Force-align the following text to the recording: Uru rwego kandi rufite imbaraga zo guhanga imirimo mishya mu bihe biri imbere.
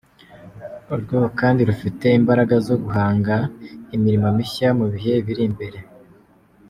Uru 0.89 1.01
rwego 1.05 1.27
kandi 1.41 1.61
rufite 1.69 2.05
imbaraga 2.19 2.55
zo 2.67 2.75
guhanga 2.83 3.35
imirimo 3.95 4.27
mishya 4.37 4.69
mu 4.79 4.85
bihe 4.93 5.13
biri 5.25 5.43
imbere. 5.49 5.77